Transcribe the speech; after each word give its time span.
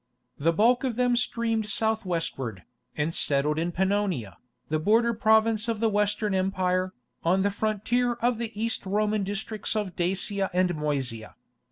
The 0.39 0.51
bulk 0.51 0.83
of 0.83 0.95
them 0.95 1.15
streamed 1.15 1.67
south 1.69 2.05
westward, 2.07 2.63
and 2.97 3.13
settled 3.13 3.59
in 3.59 3.71
Pannonia, 3.71 4.37
the 4.67 4.79
border 4.79 5.13
province 5.13 5.67
of 5.67 5.79
the 5.79 5.89
Western 5.91 6.33
Empire, 6.33 6.95
on 7.23 7.43
the 7.43 7.51
frontier 7.51 8.13
of 8.13 8.39
the 8.39 8.51
East 8.59 8.83
Roman 8.87 9.23
districts 9.23 9.75
of 9.75 9.95
Dacia 9.95 10.49
and 10.53 10.73
Moesia. 10.73 11.35